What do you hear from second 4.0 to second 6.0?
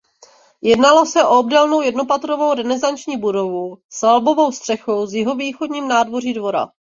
valbovou střechou v jihovýchodním